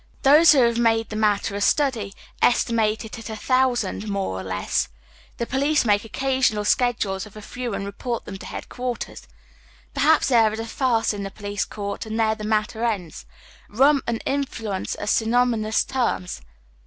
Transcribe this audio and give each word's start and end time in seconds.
Those 0.23 0.51
who 0.53 0.61
have 0.61 0.79
made 0.79 1.09
the 1.09 1.15
matter 1.15 1.53
a 1.55 1.61
study 1.61 2.15
estimate 2.41 3.05
it 3.05 3.19
at 3.19 3.29
a 3.29 3.35
thousand, 3.35 4.09
more 4.09 4.39
or 4.39 4.43
less. 4.43 4.87
The 5.37 5.45
police 5.45 5.85
make 5.85 6.03
occasional 6.03 6.65
schedules 6.65 7.27
of 7.27 7.35
a 7.35 7.41
few 7.43 7.75
and 7.75 7.85
report 7.85 8.25
them 8.25 8.39
to 8.39 8.47
headquarters. 8.47 9.27
Perhaps 9.93 10.29
there 10.29 10.51
is 10.51 10.59
a 10.59 10.65
farce 10.65 11.13
in 11.13 11.21
the 11.21 11.29
police 11.29 11.65
court, 11.65 12.07
and 12.07 12.19
there 12.19 12.33
the 12.33 12.43
matter 12.43 12.83
ends, 12.83 13.27
Hum 13.71 14.01
and" 14.07 14.23
in 14.25 14.43
fluence 14.45 14.95
"are 14.99 15.05
synonymous 15.05 15.83
terms. 15.83 16.41